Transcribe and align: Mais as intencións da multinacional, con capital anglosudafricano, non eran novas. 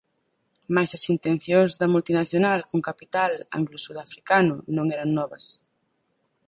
Mais 0.75 0.89
as 0.97 1.03
intencións 1.15 1.71
da 1.79 1.87
multinacional, 1.93 2.59
con 2.69 2.79
capital 2.89 3.31
anglosudafricano, 3.57 4.55
non 4.75 4.85
eran 4.95 5.09
novas. 5.19 5.45